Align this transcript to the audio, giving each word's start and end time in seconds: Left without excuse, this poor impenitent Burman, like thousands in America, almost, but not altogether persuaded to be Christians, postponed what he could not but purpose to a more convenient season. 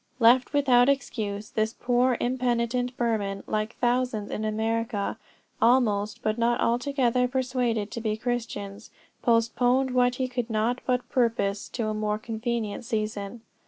Left 0.19 0.51
without 0.51 0.89
excuse, 0.89 1.51
this 1.51 1.75
poor 1.79 2.17
impenitent 2.19 2.97
Burman, 2.97 3.43
like 3.45 3.75
thousands 3.75 4.31
in 4.31 4.43
America, 4.43 5.19
almost, 5.61 6.23
but 6.23 6.39
not 6.39 6.59
altogether 6.59 7.27
persuaded 7.27 7.91
to 7.91 8.01
be 8.01 8.17
Christians, 8.17 8.89
postponed 9.21 9.91
what 9.91 10.15
he 10.15 10.27
could 10.27 10.49
not 10.49 10.81
but 10.87 11.07
purpose 11.09 11.69
to 11.73 11.85
a 11.85 11.93
more 11.93 12.17
convenient 12.17 12.83
season. 12.83 13.41